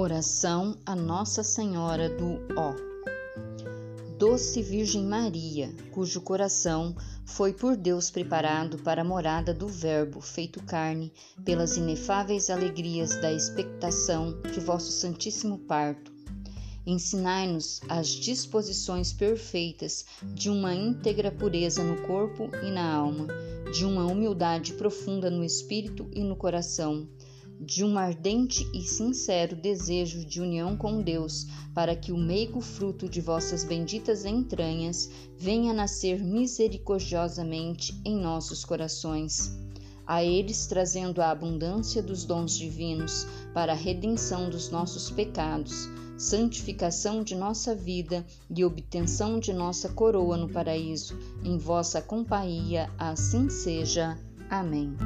[0.00, 2.72] Oração a Nossa Senhora do Ó.
[4.16, 6.94] Doce Virgem Maria, cujo coração
[7.26, 11.12] foi por Deus preparado para a morada do Verbo feito carne,
[11.44, 16.12] pelas inefáveis alegrias da expectação de vosso Santíssimo Parto.
[16.86, 23.26] Ensinai-nos as disposições perfeitas de uma íntegra pureza no corpo e na alma,
[23.72, 27.08] de uma humildade profunda no espírito e no coração
[27.60, 33.08] de um ardente e sincero desejo de união com Deus, para que o meigo fruto
[33.08, 39.52] de vossas benditas entranhas venha nascer misericordiosamente em nossos corações.
[40.06, 47.22] A eles trazendo a abundância dos dons divinos para a redenção dos nossos pecados, santificação
[47.22, 51.16] de nossa vida e obtenção de nossa coroa no paraíso.
[51.44, 54.18] Em vossa companhia, assim seja.
[54.50, 54.96] Amém.